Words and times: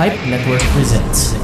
Pipe 0.00 0.18
Network 0.26 0.62
presents. 0.72 1.34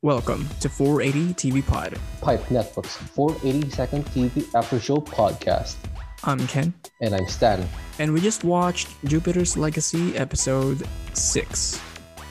Welcome 0.00 0.48
to 0.60 0.70
480 0.70 1.34
TV 1.34 1.66
Pod. 1.66 1.98
Pipe 2.22 2.50
Network's 2.50 2.96
480 2.96 3.68
Second 3.68 4.06
TV 4.06 4.46
After 4.54 4.80
Show 4.80 4.96
podcast. 4.96 5.76
I'm 6.24 6.46
Ken, 6.46 6.72
And 7.02 7.14
I'm 7.14 7.28
Stan. 7.28 7.68
and 7.98 8.14
we 8.14 8.22
just 8.22 8.44
watched 8.44 8.88
Jupiter's 9.04 9.58
Legacy 9.58 10.16
episode 10.16 10.88
6. 11.12 11.82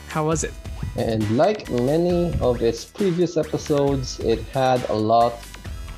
How 0.08 0.26
was 0.26 0.42
it? 0.42 0.52
And 0.96 1.36
like 1.36 1.70
many 1.70 2.36
of 2.40 2.60
its 2.60 2.84
previous 2.84 3.36
episodes, 3.36 4.18
it 4.18 4.42
had 4.46 4.82
a 4.90 4.94
lot 4.94 5.34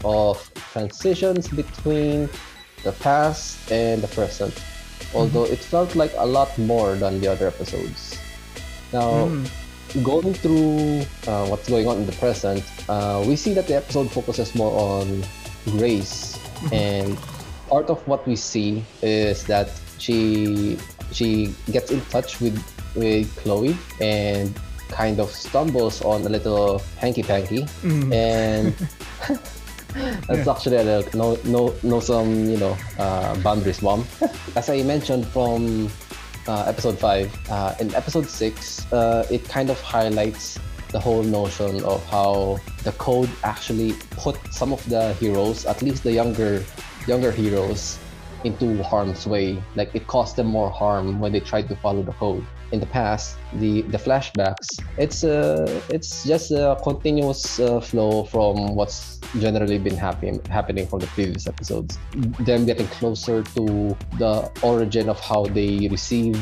of 0.04 0.38
transitions 0.72 1.48
between 1.48 2.28
the 2.84 2.92
past 2.92 3.70
and 3.70 4.02
the 4.02 4.08
present. 4.08 4.54
Although 5.14 5.44
it 5.44 5.58
felt 5.58 5.94
like 5.96 6.12
a 6.16 6.26
lot 6.26 6.56
more 6.58 6.94
than 6.94 7.20
the 7.20 7.28
other 7.28 7.48
episodes. 7.48 8.18
Now, 8.92 9.26
Mm, 9.26 9.46
going 10.04 10.34
through 10.34 11.02
uh, 11.26 11.46
what's 11.50 11.68
going 11.68 11.86
on 11.88 11.96
in 11.98 12.06
the 12.06 12.12
present, 12.22 12.62
uh, 12.88 13.22
we 13.26 13.34
see 13.34 13.52
that 13.54 13.66
the 13.66 13.74
episode 13.74 14.10
focuses 14.10 14.54
more 14.54 14.70
on 14.70 15.24
Grace, 15.76 16.38
and 16.72 17.18
part 17.68 17.90
of 17.90 17.98
what 18.06 18.26
we 18.26 18.36
see 18.36 18.84
is 19.02 19.44
that 19.46 19.68
she 19.98 20.78
she 21.10 21.54
gets 21.72 21.90
in 21.90 22.00
touch 22.06 22.40
with 22.40 22.54
with 22.94 23.26
Chloe 23.42 23.76
and 24.00 24.54
kind 24.88 25.18
of 25.20 25.30
stumbles 25.30 26.02
on 26.02 26.22
a 26.22 26.28
little 26.28 26.78
hanky 26.98 27.22
panky, 27.22 27.62
mm, 27.82 28.14
and 28.14 28.74
that's 30.26 30.48
actually 30.48 30.76
a 30.76 30.84
little, 30.84 31.18
no 31.18 31.38
no 31.44 31.74
no 31.82 32.00
some 32.00 32.44
you 32.44 32.56
know 32.56 32.76
uh, 32.98 33.34
boundaries, 33.42 33.82
mom. 33.82 34.04
As 34.56 34.68
I 34.68 34.82
mentioned 34.82 35.26
from 35.26 35.90
uh, 36.46 36.64
episode 36.66 36.98
five, 36.98 37.30
uh, 37.50 37.74
in 37.80 37.94
episode 37.94 38.28
six, 38.28 38.90
uh, 38.92 39.26
it 39.30 39.44
kind 39.48 39.70
of 39.70 39.80
highlights 39.80 40.58
the 40.90 40.98
whole 40.98 41.22
notion 41.22 41.84
of 41.84 42.04
how 42.06 42.58
the 42.82 42.92
code 42.92 43.30
actually 43.44 43.94
put 44.12 44.36
some 44.52 44.72
of 44.72 44.84
the 44.88 45.14
heroes, 45.14 45.64
at 45.66 45.82
least 45.82 46.02
the 46.02 46.12
younger 46.12 46.64
younger 47.06 47.30
heroes, 47.30 47.98
into 48.44 48.82
harm's 48.82 49.26
way. 49.26 49.62
Like 49.76 49.94
it 49.94 50.06
caused 50.06 50.36
them 50.36 50.46
more 50.46 50.70
harm 50.70 51.20
when 51.20 51.32
they 51.32 51.40
tried 51.40 51.68
to 51.68 51.76
follow 51.76 52.02
the 52.02 52.12
code. 52.12 52.44
In 52.72 52.78
the 52.78 52.86
past, 52.86 53.36
the 53.54 53.82
the 53.90 53.98
flashbacks, 53.98 54.78
it's 54.96 55.24
uh, 55.24 55.66
it's 55.90 56.22
just 56.22 56.52
a 56.52 56.78
continuous 56.82 57.58
uh, 57.58 57.80
flow 57.80 58.24
from 58.24 58.74
what's 58.78 59.18
generally 59.38 59.78
been 59.78 59.96
happen, 59.96 60.38
happening 60.46 60.86
from 60.86 61.00
the 61.00 61.10
previous 61.18 61.46
episodes. 61.46 61.98
Them 62.46 62.66
getting 62.66 62.86
closer 62.94 63.42
to 63.58 63.96
the 64.18 64.50
origin 64.62 65.08
of 65.08 65.18
how 65.18 65.46
they 65.46 65.88
receive 65.90 66.38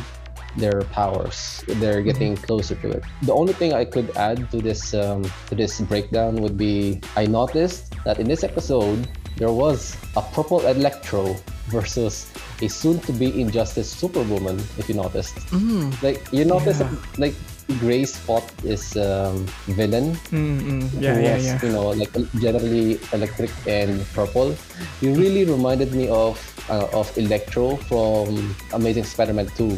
their 0.56 0.82
powers. 0.92 1.64
They're 1.80 2.02
getting 2.02 2.36
closer 2.36 2.74
to 2.76 3.00
it. 3.00 3.04
The 3.22 3.32
only 3.32 3.52
thing 3.52 3.72
I 3.72 3.84
could 3.84 4.10
add 4.16 4.50
to 4.50 4.58
this 4.58 4.94
um, 4.94 5.24
to 5.48 5.54
this 5.54 5.80
breakdown 5.80 6.36
would 6.42 6.56
be 6.56 7.00
I 7.16 7.26
noticed 7.26 7.94
that 8.04 8.18
in 8.18 8.26
this 8.28 8.44
episode 8.44 9.08
there 9.36 9.52
was 9.52 9.96
a 10.16 10.22
purple 10.22 10.60
Electro 10.66 11.36
versus 11.68 12.26
a 12.62 12.68
soon-to-be 12.68 13.40
Injustice 13.40 13.90
Superwoman. 13.90 14.58
If 14.78 14.88
you 14.88 14.94
noticed, 14.96 15.36
mm, 15.54 15.92
like 16.02 16.20
you 16.32 16.44
noticed, 16.44 16.80
Yeah. 16.80 16.90
that, 16.90 17.18
like 17.18 17.34
Grace 17.78 18.14
Spot 18.16 18.40
is 18.64 18.96
um, 18.96 19.44
villain 19.68 20.16
mm, 20.32 20.56
mm. 20.60 20.82
who 20.88 20.98
Yeah, 21.04 21.20
yeah, 21.20 21.34
was, 21.36 21.44
yeah. 21.44 21.58
you 21.62 21.70
know, 21.72 21.88
like 21.92 22.12
generally 22.40 22.96
electric 23.12 23.52
and 23.68 24.00
purple. 24.16 24.56
You 25.04 25.12
really 25.14 25.44
reminded 25.44 25.92
me 25.92 26.08
of 26.08 26.40
uh, 26.72 26.88
of 26.92 27.12
Electro 27.16 27.76
from 27.88 28.56
Amazing 28.72 29.04
Spider-Man 29.04 29.48
2. 29.56 29.76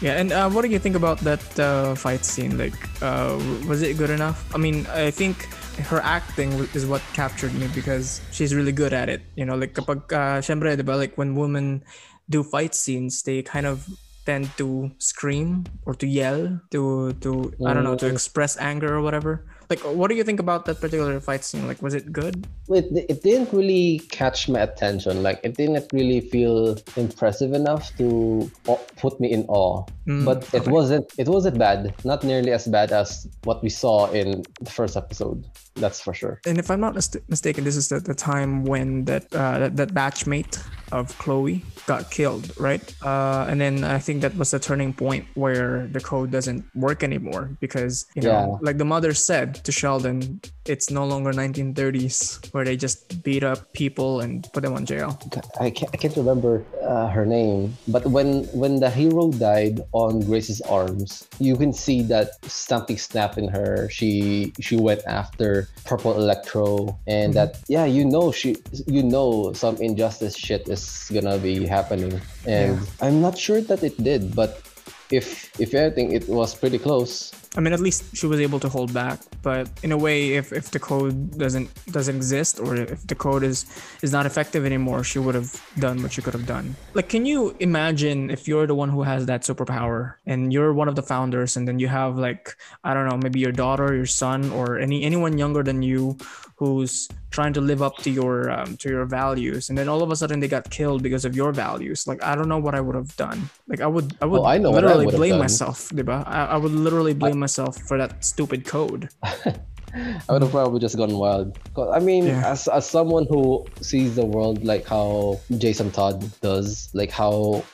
Yeah, 0.00 0.14
and 0.18 0.30
uh, 0.30 0.46
what 0.50 0.62
do 0.62 0.70
you 0.70 0.78
think 0.78 0.94
about 0.94 1.18
that 1.26 1.42
uh, 1.58 1.94
fight 1.98 2.22
scene? 2.24 2.54
Like, 2.58 2.74
uh, 3.02 3.34
was 3.66 3.82
it 3.82 3.98
good 3.98 4.10
enough? 4.10 4.38
I 4.54 4.58
mean, 4.58 4.86
I 4.94 5.10
think 5.10 5.46
her 5.86 6.00
acting 6.02 6.52
is 6.74 6.86
what 6.86 7.02
captured 7.14 7.54
me 7.54 7.68
because 7.74 8.20
she's 8.32 8.54
really 8.54 8.72
good 8.72 8.92
at 8.92 9.08
it. 9.08 9.22
You 9.36 9.44
know, 9.44 9.56
like 9.56 9.74
kapag, 9.74 10.12
uh, 10.12 10.38
syempre, 10.42 10.76
diba, 10.76 10.96
like 10.96 11.16
when 11.16 11.34
women 11.34 11.84
do 12.28 12.42
fight 12.42 12.74
scenes, 12.74 13.22
they 13.22 13.42
kind 13.42 13.66
of 13.66 13.88
tend 14.26 14.50
to 14.58 14.90
scream 14.98 15.64
or 15.86 15.94
to 15.94 16.06
yell 16.06 16.60
to 16.70 17.12
to 17.24 17.52
I 17.64 17.72
don't 17.72 17.84
know 17.84 17.96
to 17.96 18.06
Mm. 18.06 18.12
express 18.12 18.58
anger 18.60 18.92
or 18.94 19.00
whatever. 19.00 19.44
Like, 19.70 19.80
what 19.84 20.08
do 20.08 20.16
you 20.16 20.24
think 20.24 20.40
about 20.40 20.64
that 20.64 20.80
particular 20.80 21.20
fight 21.20 21.44
scene? 21.44 21.68
Like, 21.68 21.82
was 21.82 21.92
it 21.92 22.08
good? 22.10 22.48
It, 22.68 22.88
it 23.08 23.22
didn't 23.22 23.52
really 23.52 24.00
catch 24.08 24.48
my 24.48 24.60
attention. 24.60 25.22
Like 25.22 25.40
it 25.44 25.56
didn't 25.56 25.92
really 25.92 26.20
feel 26.20 26.76
impressive 26.96 27.52
enough 27.52 27.92
to 28.00 28.50
put 28.96 29.20
me 29.20 29.28
in 29.32 29.44
awe. 29.48 29.84
Mm, 30.08 30.24
but 30.24 30.44
it 30.52 30.62
okay. 30.64 30.70
wasn't 30.72 31.04
it 31.18 31.28
wasn't 31.28 31.58
bad. 31.58 31.92
Not 32.04 32.24
nearly 32.24 32.52
as 32.52 32.64
bad 32.66 32.92
as 32.92 33.28
what 33.44 33.62
we 33.62 33.68
saw 33.68 34.08
in 34.12 34.40
the 34.60 34.70
first 34.72 34.96
episode. 34.96 35.44
That's 35.80 36.00
for 36.00 36.14
sure. 36.14 36.40
and 36.46 36.58
if 36.58 36.70
I'm 36.70 36.80
not 36.80 36.94
mis- 36.94 37.16
mistaken, 37.28 37.64
this 37.64 37.76
is 37.76 37.88
the, 37.88 38.00
the 38.00 38.14
time 38.14 38.64
when 38.64 39.04
that, 39.06 39.24
uh, 39.34 39.58
that 39.58 39.76
that 39.76 39.90
batchmate 39.94 40.54
of 40.92 41.16
Chloe 41.18 41.62
got 41.86 42.10
killed, 42.10 42.52
right? 42.58 42.82
Uh, 43.02 43.46
and 43.48 43.60
then 43.60 43.84
I 43.84 43.98
think 43.98 44.22
that 44.22 44.34
was 44.36 44.50
the 44.50 44.58
turning 44.58 44.92
point 44.92 45.26
where 45.34 45.86
the 45.92 46.00
code 46.00 46.30
doesn't 46.30 46.64
work 46.74 47.02
anymore 47.02 47.50
because 47.60 48.06
you 48.16 48.22
know, 48.22 48.30
Yeah. 48.30 48.58
like 48.66 48.78
the 48.78 48.84
mother 48.84 49.12
said 49.14 49.54
to 49.64 49.72
Sheldon, 49.72 50.40
it's 50.66 50.90
no 50.90 51.04
longer 51.06 51.32
1930s 51.32 52.52
where 52.52 52.64
they 52.64 52.76
just 52.76 53.22
beat 53.22 53.44
up 53.44 53.72
people 53.72 54.20
and 54.20 54.46
put 54.52 54.62
them 54.62 54.74
on 54.74 54.84
jail. 54.86 55.18
I 55.60 55.70
can't, 55.70 55.90
I 55.92 55.96
can't 55.96 56.16
remember 56.16 56.64
uh, 56.88 57.06
her 57.08 57.26
name, 57.26 57.76
but 57.86 58.06
when 58.08 58.48
when 58.56 58.80
the 58.80 58.88
hero 58.88 59.30
died 59.30 59.84
on 59.92 60.24
Grace's 60.24 60.60
arms, 60.62 61.28
you 61.38 61.54
can 61.54 61.72
see 61.72 62.00
that 62.08 62.40
something 62.48 62.96
snapped 62.96 63.36
in 63.36 63.46
her. 63.48 63.90
She 63.92 64.52
she 64.58 64.74
went 64.76 65.04
after 65.06 65.68
Purple 65.84 66.16
Electro, 66.16 66.98
and 67.06 67.34
that 67.34 67.60
yeah, 67.68 67.84
you 67.84 68.08
know 68.08 68.32
she 68.32 68.56
you 68.88 69.04
know 69.04 69.52
some 69.52 69.76
injustice 69.76 70.34
shit 70.34 70.66
is 70.68 71.12
gonna 71.12 71.36
be 71.36 71.68
happening, 71.68 72.20
and 72.48 72.80
I'm 73.04 73.20
not 73.20 73.36
sure 73.36 73.60
that 73.60 73.84
it 73.84 74.02
did, 74.02 74.34
but 74.34 74.64
if 75.12 75.52
if 75.60 75.74
anything, 75.74 76.12
it 76.12 76.26
was 76.28 76.54
pretty 76.56 76.78
close. 76.78 77.32
I 77.56 77.60
mean, 77.60 77.72
at 77.72 77.80
least 77.80 78.16
she 78.16 78.26
was 78.26 78.40
able 78.40 78.60
to 78.60 78.68
hold 78.68 78.92
back. 78.92 79.20
But 79.42 79.68
in 79.82 79.92
a 79.92 79.96
way, 79.96 80.34
if, 80.34 80.52
if 80.52 80.70
the 80.70 80.78
code 80.78 81.38
doesn't 81.38 81.68
doesn't 81.90 82.16
exist 82.16 82.60
or 82.60 82.76
if 82.76 83.06
the 83.06 83.14
code 83.14 83.42
is 83.42 83.64
is 84.02 84.12
not 84.12 84.26
effective 84.26 84.66
anymore, 84.66 85.02
she 85.04 85.18
would 85.18 85.34
have 85.34 85.50
done 85.78 86.02
what 86.02 86.12
she 86.12 86.20
could 86.22 86.34
have 86.34 86.46
done. 86.46 86.76
Like, 86.94 87.08
can 87.08 87.24
you 87.24 87.56
imagine 87.60 88.30
if 88.30 88.46
you're 88.46 88.66
the 88.66 88.74
one 88.74 88.90
who 88.90 89.02
has 89.02 89.26
that 89.26 89.42
superpower 89.42 90.14
and 90.26 90.52
you're 90.52 90.72
one 90.72 90.88
of 90.88 90.96
the 90.96 91.02
founders, 91.02 91.56
and 91.56 91.66
then 91.66 91.78
you 91.78 91.88
have 91.88 92.18
like 92.18 92.54
I 92.84 92.94
don't 92.94 93.08
know, 93.08 93.16
maybe 93.16 93.40
your 93.40 93.52
daughter, 93.52 93.94
your 93.94 94.06
son, 94.06 94.50
or 94.50 94.78
any 94.78 95.02
anyone 95.04 95.38
younger 95.38 95.62
than 95.62 95.82
you 95.82 96.16
who's 96.56 97.08
trying 97.30 97.52
to 97.52 97.60
live 97.60 97.82
up 97.82 97.96
to 97.98 98.10
your 98.10 98.50
um, 98.50 98.76
to 98.78 98.88
your 98.88 99.04
values, 99.06 99.68
and 99.68 99.78
then 99.78 99.88
all 99.88 100.02
of 100.02 100.10
a 100.10 100.16
sudden 100.16 100.40
they 100.40 100.48
got 100.48 100.68
killed 100.70 101.02
because 101.02 101.24
of 101.24 101.36
your 101.36 101.52
values. 101.52 102.06
Like, 102.06 102.22
I 102.22 102.34
don't 102.34 102.48
know 102.48 102.58
what 102.58 102.74
I 102.74 102.80
would 102.80 102.96
have 102.96 103.14
done. 103.16 103.48
Like, 103.68 103.80
I 103.80 103.86
would 103.86 104.16
I 104.20 104.26
would 104.26 104.40
Oh, 104.40 104.44
I 104.44 104.58
know 104.58 104.70
I 104.70 104.74
literally 104.74 105.06
would 105.06 105.14
blame 105.16 105.30
done. 105.38 105.46
myself, 105.46 105.88
diba? 105.90 106.26
I, 106.26 106.46
I 106.46 106.56
would 106.56 106.72
literally 106.72 107.14
blame 107.14 107.37
myself 107.38 107.76
for 107.88 107.96
that 107.98 108.24
stupid 108.24 108.64
code. 108.66 109.08
I 109.22 110.32
would 110.32 110.42
have 110.42 110.50
probably 110.50 110.80
just 110.80 110.96
gone 110.96 111.16
wild. 111.16 111.58
I 111.76 111.98
mean, 111.98 112.26
Yeah. 112.26 112.50
as 112.52 112.68
as 112.68 112.88
someone 112.88 113.26
who 113.28 113.64
sees 113.80 114.16
the 114.16 114.24
world 114.24 114.62
like 114.64 114.86
how 114.86 115.40
Jason 115.56 115.90
Todd 115.90 116.24
does, 116.42 116.90
like 116.92 117.10
how 117.10 117.64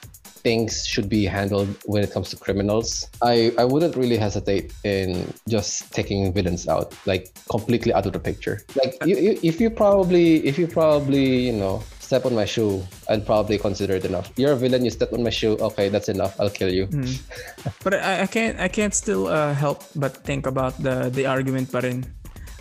things 0.45 0.87
should 0.87 1.09
be 1.09 1.25
handled 1.25 1.69
when 1.87 2.05
it 2.05 2.13
comes 2.13 2.31
to 2.31 2.37
criminals, 2.37 3.09
I 3.21 3.53
I 3.59 3.65
wouldn't 3.65 3.97
really 3.97 4.17
hesitate 4.17 4.73
in 4.85 5.33
just 5.49 5.91
taking 5.93 6.33
villains 6.33 6.69
out, 6.69 6.95
like 7.05 7.35
completely 7.51 7.93
out 7.93 8.07
of 8.07 8.13
the 8.13 8.21
picture. 8.21 8.61
Like 8.77 8.95
uh, 9.03 9.07
you, 9.07 9.17
you, 9.17 9.39
if 9.43 9.61
you 9.61 9.69
probably 9.71 10.47
if 10.47 10.57
you 10.59 10.69
probably 10.69 11.47
you 11.51 11.53
know 11.53 11.83
step 12.15 12.31
on 12.31 12.35
my 12.39 12.45
shoe, 12.45 12.79
I'd 13.11 13.27
probably 13.27 13.59
consider 13.59 13.95
it 13.99 14.05
enough. 14.05 14.31
You're 14.37 14.53
a 14.53 14.57
villain, 14.57 14.85
you 14.85 14.91
step 14.95 15.13
on 15.13 15.25
my 15.27 15.35
shoe, 15.35 15.59
okay, 15.59 15.89
that's 15.91 16.09
enough. 16.09 16.39
I'll 16.39 16.55
kill 16.61 16.71
you. 16.71 16.87
Hmm. 16.87 17.11
But 17.83 17.99
I, 17.99 18.23
I 18.23 18.27
can't 18.31 18.57
I 18.61 18.69
can't 18.71 18.95
still 18.95 19.27
uh, 19.27 19.51
help 19.51 19.83
but 19.99 20.23
think 20.23 20.47
about 20.47 20.79
the 20.79 21.11
the 21.11 21.27
argument 21.27 21.75
but 21.75 21.83
in 21.83 22.07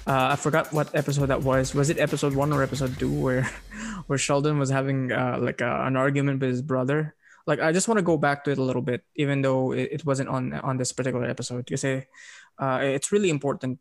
uh, 0.10 0.34
I 0.34 0.36
forgot 0.42 0.74
what 0.74 0.90
episode 0.98 1.30
that 1.30 1.46
was. 1.46 1.78
Was 1.78 1.94
it 1.94 2.02
episode 2.02 2.34
one 2.34 2.50
or 2.50 2.66
episode 2.66 2.98
two 2.98 3.14
where 3.14 3.46
where 4.10 4.18
Sheldon 4.18 4.58
was 4.58 4.74
having 4.74 5.14
uh, 5.14 5.38
like 5.38 5.62
uh, 5.62 5.86
an 5.86 6.02
argument 6.02 6.42
with 6.42 6.50
his 6.50 6.66
brother? 6.66 7.14
Like 7.46 7.62
I 7.62 7.70
just 7.78 7.86
want 7.86 8.02
to 8.02 8.08
go 8.12 8.18
back 8.18 8.42
to 8.46 8.50
it 8.50 8.58
a 8.58 8.66
little 8.66 8.82
bit, 8.82 9.06
even 9.22 9.46
though 9.46 9.70
it, 9.70 10.02
it 10.02 10.02
wasn't 10.02 10.34
on 10.34 10.58
on 10.66 10.82
this 10.82 10.90
particular 10.98 11.30
episode. 11.30 11.70
You 11.70 11.78
say 11.78 12.10
uh, 12.58 12.82
it's 12.82 13.14
really 13.14 13.30
important 13.30 13.78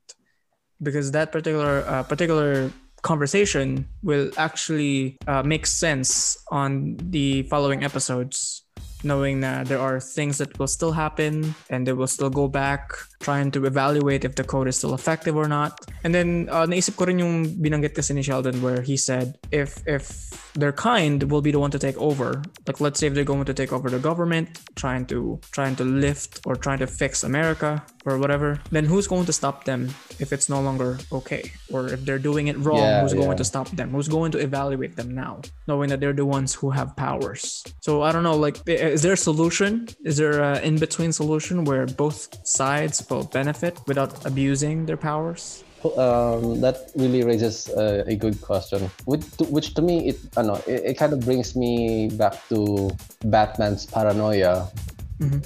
because 0.84 1.16
that 1.16 1.32
particular 1.32 1.80
uh, 1.88 2.04
particular 2.04 2.68
conversation 3.02 3.88
will 4.02 4.30
actually 4.36 5.18
uh, 5.26 5.42
make 5.42 5.66
sense 5.66 6.36
on 6.50 6.96
the 7.10 7.42
following 7.44 7.84
episodes 7.84 8.62
knowing 9.04 9.40
that 9.40 9.66
there 9.66 9.80
are 9.80 9.98
things 9.98 10.38
that 10.38 10.56
will 10.58 10.68
still 10.68 10.92
happen 10.92 11.54
and 11.70 11.86
they 11.86 11.92
will 11.92 12.06
still 12.06 12.30
go 12.30 12.46
back 12.46 12.92
trying 13.22 13.50
to 13.54 13.64
evaluate 13.64 14.24
if 14.26 14.34
the 14.34 14.44
code 14.44 14.68
is 14.68 14.76
still 14.76 14.94
effective 14.94 15.36
or 15.36 15.48
not. 15.48 15.78
And 16.04 16.14
then 16.14 16.48
uh, 16.50 16.66
naisip 16.66 16.96
ko 16.98 17.06
rin 17.06 17.22
yung 17.22 17.46
binanggit 17.62 17.94
kasi 17.94 18.12
ni 18.12 18.22
Sheldon 18.22 18.60
where 18.60 18.82
he 18.82 18.98
said 18.98 19.38
if 19.54 19.80
if 19.86 20.34
their 20.54 20.72
kind 20.72 21.22
will 21.30 21.40
be 21.40 21.50
the 21.50 21.58
one 21.58 21.70
to 21.70 21.78
take 21.78 21.96
over. 21.96 22.42
Like 22.66 22.80
let's 22.80 23.00
say 23.00 23.06
if 23.06 23.14
they're 23.14 23.24
going 23.24 23.44
to 23.46 23.54
take 23.54 23.72
over 23.72 23.88
the 23.88 23.98
government, 23.98 24.60
trying 24.76 25.06
to 25.06 25.40
trying 25.52 25.76
to 25.76 25.84
lift 25.84 26.40
or 26.44 26.56
trying 26.56 26.78
to 26.80 26.86
fix 26.86 27.24
America 27.24 27.82
or 28.04 28.18
whatever, 28.18 28.60
then 28.70 28.84
who's 28.84 29.06
going 29.06 29.24
to 29.26 29.32
stop 29.32 29.64
them 29.64 29.88
if 30.18 30.32
it's 30.32 30.48
no 30.48 30.60
longer 30.60 30.98
okay? 31.10 31.52
Or 31.72 31.88
if 31.88 32.04
they're 32.04 32.18
doing 32.18 32.48
it 32.48 32.58
wrong, 32.58 32.78
Yeah, 32.78 33.00
who's 33.00 33.14
going 33.14 33.36
to 33.38 33.44
stop 33.44 33.70
them? 33.70 33.90
Who's 33.90 34.08
going 34.08 34.32
to 34.32 34.38
evaluate 34.38 34.96
them 34.96 35.14
now, 35.14 35.40
knowing 35.66 35.88
that 35.90 36.00
they're 36.00 36.12
the 36.12 36.26
ones 36.26 36.54
who 36.54 36.70
have 36.70 36.96
powers? 36.96 37.64
So 37.80 38.02
I 38.02 38.12
don't 38.12 38.22
know. 38.26 38.36
Like, 38.36 38.60
is 38.66 39.02
there 39.02 39.14
a 39.14 39.16
solution? 39.16 39.88
Is 40.04 40.16
there 40.16 40.42
an 40.42 40.62
in-between 40.62 41.12
solution 41.12 41.64
where 41.64 41.86
both 41.86 42.28
sides 42.46 43.00
benefit 43.20 43.76
without 43.86 44.12
abusing 44.24 44.86
their 44.88 44.96
powers? 44.96 45.64
Um, 45.98 46.62
that 46.62 46.94
really 46.94 47.22
raises 47.24 47.68
a, 47.74 48.06
a 48.06 48.14
good 48.14 48.40
question, 48.40 48.88
which 49.04 49.26
to, 49.38 49.44
which 49.50 49.74
to 49.74 49.82
me 49.82 49.94
it, 50.10 50.18
I 50.38 50.42
know, 50.46 50.58
it, 50.64 50.80
it 50.90 50.94
kind 50.94 51.12
of 51.12 51.20
brings 51.26 51.56
me 51.56 52.08
back 52.14 52.38
to 52.50 52.90
Batman's 53.26 53.84
paranoia, 53.86 54.70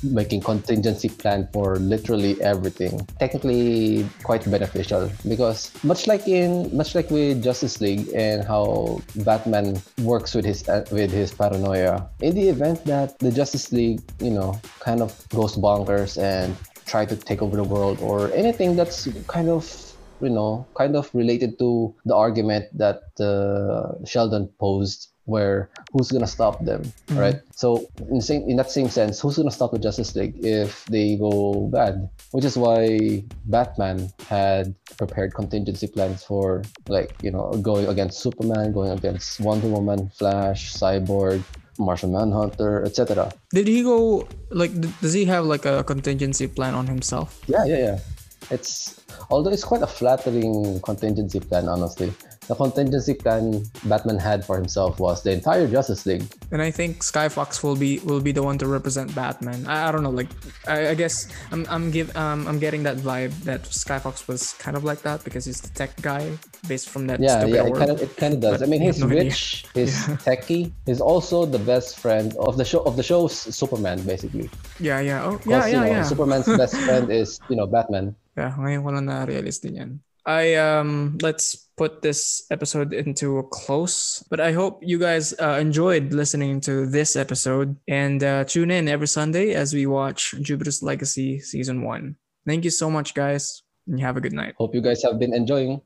making 0.03 0.41
contingency 0.41 1.09
plan 1.09 1.49
for 1.53 1.77
literally 1.77 2.41
everything. 2.41 3.01
Technically, 3.19 4.07
quite 4.23 4.45
beneficial 4.51 5.11
because 5.29 5.73
much 5.85 6.07
like 6.07 6.29
in 6.29 6.69
much 6.77 6.95
like 6.95 7.11
with 7.11 7.43
Justice 7.43 7.81
League 7.81 8.09
and 8.15 8.45
how 8.45 9.01
Batman 9.25 9.81
works 10.03 10.35
with 10.35 10.45
his 10.45 10.69
uh, 10.69 10.85
with 10.93 11.13
his 11.13 11.33
paranoia. 11.33 12.09
In 12.21 12.35
the 12.35 12.49
event 12.49 12.85
that 12.85 13.19
the 13.21 13.33
Justice 13.33 13.73
League, 13.73 14.01
you 14.21 14.31
know, 14.31 14.61
kind 14.81 15.01
of 15.01 15.13
goes 15.31 15.57
bonkers 15.57 16.17
and 16.21 16.57
try 16.87 17.05
to 17.05 17.17
take 17.17 17.43
over 17.43 17.57
the 17.57 17.65
world 17.65 17.99
or 18.01 18.33
anything 18.33 18.77
that's 18.77 19.09
kind 19.27 19.49
of 19.49 19.87
you 20.21 20.31
know, 20.31 20.67
kind 20.75 20.97
of 20.97 21.11
related 21.15 21.59
to 21.59 21.95
the 22.05 22.15
argument 22.15 22.67
that 22.77 23.03
uh, 23.21 24.05
Sheldon 24.05 24.49
posed, 24.59 25.09
where 25.25 25.69
who's 25.93 26.11
gonna 26.11 26.27
stop 26.27 26.65
them, 26.65 26.93
right? 27.11 27.41
So 27.55 27.87
in 28.11 28.21
same 28.21 28.49
in 28.49 28.57
that 28.57 28.71
same 28.71 28.89
sense, 28.89 29.21
who's 29.21 29.37
gonna 29.37 29.51
stop 29.51 29.73
the 29.73 29.79
Justice 29.79 30.15
League 30.15 30.45
if 30.45 30.85
they 30.87 31.17
go 31.17 31.69
bad? 31.73 32.09
Which 32.31 32.45
is 32.45 32.57
why 32.57 33.25
Batman 33.47 34.11
had 34.29 34.75
prepared 34.97 35.35
contingency 35.35 35.89
plans 35.89 36.23
for 36.23 36.63
like 36.89 37.13
you 37.23 37.31
know 37.31 37.51
going 37.61 37.87
against 37.89 38.21
Superman, 38.21 38.73
going 38.73 38.93
against 38.93 39.41
Wonder 39.41 39.69
Woman, 39.69 40.09
Flash, 40.11 40.73
Cyborg. 40.73 41.43
Martian 41.79 42.13
Manhunter, 42.13 42.85
etc. 42.85 43.33
Did 43.51 43.67
he 43.69 43.83
go 43.83 44.27
like? 44.51 44.73
d- 44.81 44.93
Does 45.01 45.13
he 45.13 45.25
have 45.27 45.45
like 45.47 45.65
a 45.65 45.85
contingency 45.85 46.47
plan 46.47 46.75
on 46.75 46.87
himself? 46.87 47.41
Yeah, 47.47 47.65
yeah, 47.65 47.79
yeah. 47.79 47.99
It's 48.51 49.01
although 49.31 49.51
it's 49.51 49.65
quite 49.65 49.83
a 49.83 49.87
flattering 49.87 50.81
contingency 50.83 51.41
plan, 51.41 51.69
honestly. 51.69 52.13
The 52.47 52.55
contingency 52.55 53.15
plan 53.15 53.65
Batman 53.85 54.19
had 54.19 54.45
for 54.45 54.55
himself 54.57 55.01
was 55.01 55.23
the 55.23 55.33
entire 55.33 55.67
Justice 55.67 56.07
League. 56.07 56.23
And 56.53 56.63
I 56.63 56.71
think 56.71 57.03
Skyfox 57.03 57.63
will 57.63 57.75
be 57.75 57.99
will 58.07 58.21
be 58.23 58.31
the 58.31 58.43
one 58.43 58.57
to 58.59 58.67
represent 58.71 59.11
Batman. 59.15 59.67
I, 59.67 59.89
I 59.89 59.93
don't 59.93 60.03
know, 60.07 60.15
like 60.15 60.31
I, 60.67 60.91
I 60.91 60.95
guess 60.95 61.27
I'm 61.51 61.67
I'm 61.69 61.91
give 61.91 62.15
um 62.17 62.47
I'm 62.47 62.59
getting 62.59 62.83
that 62.85 62.99
vibe 63.03 63.35
that 63.45 63.63
Skyfox 63.67 64.29
was 64.29 64.55
kind 64.63 64.77
of 64.77 64.85
like 64.85 65.03
that 65.03 65.25
because 65.25 65.45
he's 65.45 65.61
the 65.61 65.75
tech 65.75 65.91
guy 66.03 66.31
based 66.71 66.89
from 66.89 67.07
that 67.11 67.19
Yeah, 67.19 67.45
yeah, 67.47 67.67
it 67.67 67.75
kind 67.75 67.91
of 67.91 67.99
it 68.01 68.17
kind 68.17 68.35
of 68.35 68.41
does. 68.41 68.61
But 68.61 68.67
I 68.67 68.71
mean, 68.71 68.81
he's 68.81 69.01
no 69.03 69.07
idea. 69.11 69.25
rich, 69.35 69.67
he's 69.75 69.95
techie, 70.23 70.71
he's 70.87 71.01
also 71.01 71.47
the 71.47 71.59
best 71.59 71.99
friend 71.99 72.35
of 72.39 72.57
the 72.57 72.65
show 72.65 72.81
of 72.87 72.95
the 72.97 73.03
show's 73.03 73.35
Superman, 73.35 74.03
basically. 74.07 74.51
yeah, 74.79 75.01
yeah. 75.01 75.25
Oh, 75.27 75.39
'Cause, 75.39 75.47
yeah, 75.47 75.67
you 75.67 75.73
yeah, 75.73 75.85
know, 75.85 75.93
yeah. 75.99 76.03
Superman's 76.07 76.47
best 76.47 76.77
friend 76.87 77.11
is 77.21 77.41
you 77.51 77.57
know 77.57 77.67
Batman. 77.67 78.15
Yeah, 78.37 78.55
ngayon 78.55 78.85
ko 78.85 78.91
lang 78.95 79.07
na-realize 79.11 79.59
din 79.59 79.75
yan. 79.81 79.91
I 80.27 80.55
um 80.55 81.19
let's 81.23 81.67
put 81.77 82.03
this 82.03 82.47
episode 82.51 82.93
into 82.93 83.39
a 83.39 83.43
close. 83.43 84.25
But 84.31 84.41
I 84.41 84.53
hope 84.53 84.81
you 84.83 84.99
guys 84.99 85.35
uh, 85.39 85.59
enjoyed 85.61 86.13
listening 86.13 86.61
to 86.63 86.87
this 86.87 87.17
episode 87.17 87.77
and 87.87 88.23
uh, 88.25 88.45
tune 88.45 88.71
in 88.71 88.89
every 88.89 89.07
Sunday 89.07 89.53
as 89.53 89.75
we 89.75 89.87
watch 89.87 90.35
Jupiter's 90.41 90.83
Legacy 90.83 91.39
season 91.41 91.83
1. 91.83 92.17
Thank 92.47 92.65
you 92.65 92.71
so 92.71 92.91
much 92.91 93.15
guys 93.15 93.63
and 93.87 94.01
have 94.01 94.17
a 94.17 94.21
good 94.21 94.33
night. 94.33 94.55
Hope 94.57 94.75
you 94.75 94.81
guys 94.81 95.03
have 95.03 95.19
been 95.19 95.35
enjoying. 95.35 95.81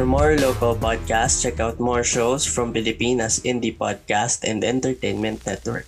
For 0.00 0.08
more 0.08 0.32
local 0.40 0.72
podcasts, 0.80 1.44
check 1.44 1.60
out 1.60 1.76
more 1.76 2.00
shows 2.00 2.48
from 2.48 2.72
Pilipinas 2.72 3.44
Indie 3.44 3.76
Podcast 3.76 4.48
and 4.48 4.64
Entertainment 4.64 5.44
Network. 5.44 5.84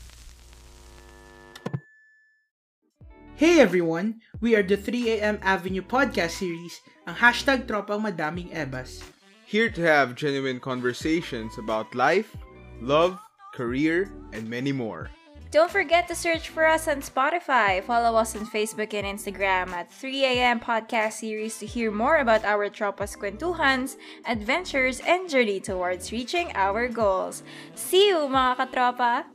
Hey 3.40 3.56
everyone! 3.56 4.20
We 4.36 4.52
are 4.52 4.60
the 4.60 4.76
3am 4.76 5.40
Avenue 5.40 5.80
podcast 5.80 6.44
series, 6.44 6.84
ang 7.08 7.24
hashtag 7.24 7.64
tropang 7.64 8.04
madaming 8.04 8.52
ebas. 8.52 9.00
Here 9.48 9.72
to 9.72 9.80
have 9.80 10.12
genuine 10.12 10.60
conversations 10.60 11.56
about 11.56 11.96
life, 11.96 12.36
love, 12.84 13.16
career, 13.56 14.12
and 14.36 14.44
many 14.44 14.76
more. 14.76 15.08
Don't 15.52 15.70
forget 15.70 16.08
to 16.08 16.14
search 16.14 16.48
for 16.48 16.64
us 16.64 16.88
on 16.88 17.04
Spotify. 17.04 17.84
Follow 17.84 18.16
us 18.16 18.34
on 18.34 18.46
Facebook 18.46 18.94
and 18.94 19.04
Instagram 19.04 19.68
at 19.76 19.92
3am 19.92 20.64
Podcast 20.64 21.20
Series 21.20 21.58
to 21.58 21.66
hear 21.66 21.90
more 21.92 22.16
about 22.24 22.42
our 22.42 22.70
Tropas 22.70 23.12
Kwentuhans, 23.20 24.00
adventures, 24.24 25.00
and 25.04 25.28
journey 25.28 25.60
towards 25.60 26.10
reaching 26.10 26.50
our 26.56 26.88
goals. 26.88 27.42
See 27.74 28.08
you, 28.08 28.32
mga 28.32 28.64
katropa! 28.64 29.32